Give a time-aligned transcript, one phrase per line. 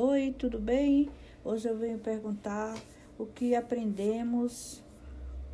[0.00, 1.10] Oi, tudo bem?
[1.44, 2.80] Hoje eu venho perguntar
[3.18, 4.80] o que aprendemos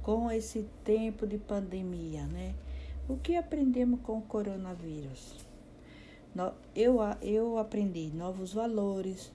[0.03, 2.55] com esse tempo de pandemia, né?
[3.09, 5.47] O que aprendemos com o coronavírus?
[6.77, 9.33] Eu, eu aprendi novos valores,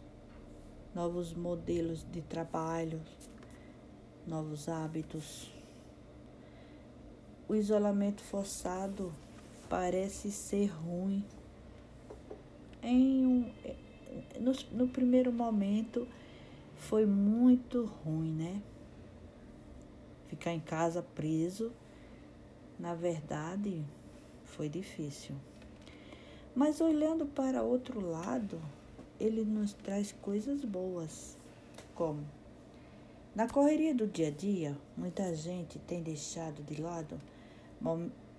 [0.94, 3.02] novos modelos de trabalho,
[4.28, 5.52] novos hábitos.
[7.48, 9.12] O isolamento forçado
[9.68, 11.26] parece ser ruim.
[12.84, 13.52] Em um,
[14.40, 16.08] no, no primeiro momento
[16.76, 18.62] foi muito ruim, né?
[20.28, 21.72] Ficar em casa preso,
[22.80, 23.84] na verdade,
[24.46, 25.36] foi difícil.
[26.56, 28.62] Mas olhando para outro lado,
[29.20, 31.38] ele nos traz coisas boas,
[31.96, 32.24] como
[33.36, 37.20] na correria do dia a dia, muita gente tem deixado de lado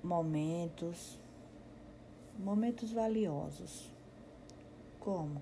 [0.03, 1.17] momentos,
[2.39, 3.89] momentos valiosos,
[4.99, 5.41] como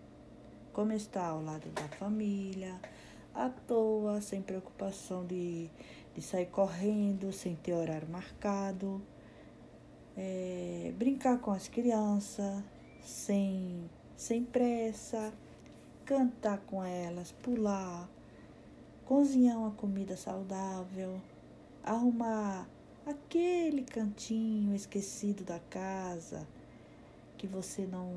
[0.78, 2.80] como está ao lado da família,
[3.34, 5.68] à toa, sem preocupação de,
[6.14, 9.02] de sair correndo, sem ter horário marcado,
[10.16, 12.62] é, brincar com as crianças,
[13.02, 15.32] sem, sem pressa,
[16.04, 18.08] cantar com elas, pular,
[19.04, 21.20] cozinhar uma comida saudável,
[21.82, 22.68] arrumar
[23.04, 26.46] aquele cantinho esquecido da casa
[27.39, 28.12] que você não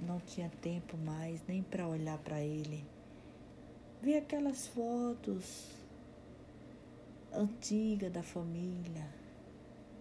[0.00, 2.84] não tinha tempo mais nem para olhar para ele.
[4.00, 5.70] Ver aquelas fotos
[7.32, 9.06] antigas da família.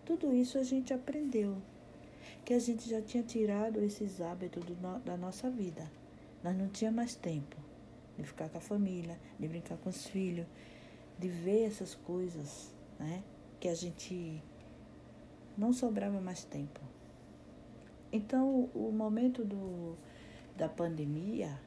[0.05, 1.57] Tudo isso a gente aprendeu,
[2.45, 4.63] que a gente já tinha tirado esses hábitos
[5.03, 5.89] da nossa vida.
[6.43, 7.57] Nós não tinha mais tempo
[8.17, 10.45] de ficar com a família, de brincar com os filhos,
[11.17, 13.23] de ver essas coisas, né?
[13.59, 14.41] Que a gente
[15.57, 16.79] não sobrava mais tempo.
[18.11, 19.95] Então, o momento do,
[20.55, 21.59] da pandemia,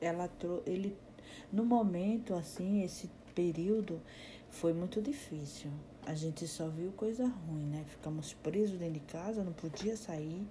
[0.00, 0.30] ela
[0.66, 0.96] ele
[1.52, 4.00] no momento assim, esse período
[4.50, 5.70] foi muito difícil.
[6.04, 7.84] A gente só viu coisa ruim, né?
[7.88, 10.46] Ficamos presos dentro de casa, não podia sair,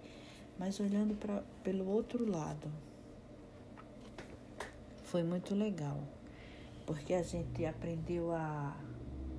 [0.58, 2.68] mas olhando pra, pelo outro lado.
[5.04, 6.00] Foi muito legal,
[6.86, 8.76] porque a gente aprendeu a,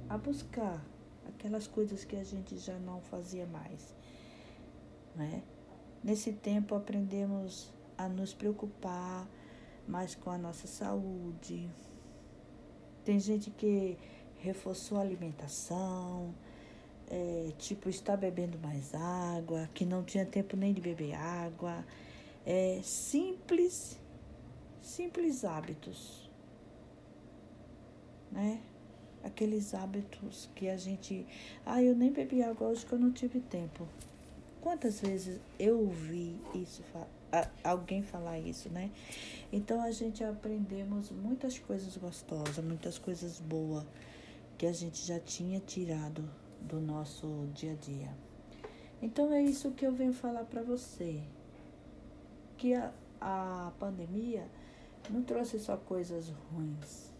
[0.08, 0.82] a buscar
[1.28, 3.94] aquelas coisas que a gente já não fazia mais
[5.16, 5.42] né?
[6.04, 9.26] Nesse tempo aprendemos a nos preocupar
[9.88, 11.68] mais com a nossa saúde.
[13.04, 13.96] Tem gente que
[14.38, 16.34] reforçou a alimentação,
[17.08, 21.84] é, tipo, está bebendo mais água, que não tinha tempo nem de beber água.
[22.44, 23.98] É, simples,
[24.80, 26.30] simples hábitos,
[28.30, 28.60] né?
[29.24, 31.26] Aqueles hábitos que a gente.
[31.64, 33.88] Ah, eu nem bebi água hoje que eu não tive tempo.
[34.66, 36.82] Quantas vezes eu ouvi isso,
[37.62, 38.90] alguém falar isso, né?
[39.52, 43.86] Então a gente aprendemos muitas coisas gostosas, muitas coisas boas
[44.58, 46.28] que a gente já tinha tirado
[46.60, 48.10] do nosso dia a dia.
[49.00, 51.22] Então é isso que eu venho falar para você.
[52.58, 54.48] Que a, a pandemia
[55.08, 57.12] não trouxe só coisas ruins.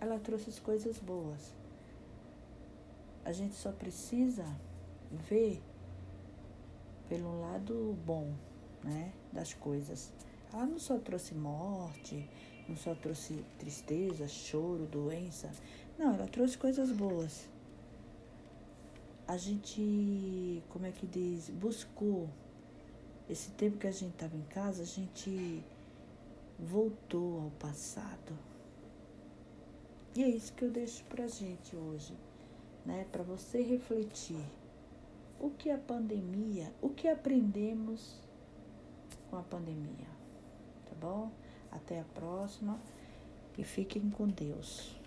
[0.00, 1.52] Ela trouxe coisas boas.
[3.22, 4.46] A gente só precisa
[5.28, 5.62] ver
[7.08, 8.32] pelo lado bom,
[8.82, 10.12] né, das coisas.
[10.52, 12.28] Ela não só trouxe morte,
[12.68, 15.50] não só trouxe tristeza, choro, doença.
[15.98, 17.48] Não, ela trouxe coisas boas.
[19.26, 22.28] A gente, como é que diz, buscou.
[23.28, 25.64] Esse tempo que a gente estava em casa, a gente
[26.58, 28.38] voltou ao passado.
[30.14, 32.14] E é isso que eu deixo pra gente hoje,
[32.84, 33.06] né?
[33.10, 34.44] Para você refletir
[35.44, 38.18] o que a pandemia, o que aprendemos
[39.28, 40.08] com a pandemia.
[40.86, 41.30] Tá bom?
[41.70, 42.80] Até a próxima
[43.58, 44.98] e fiquem com Deus.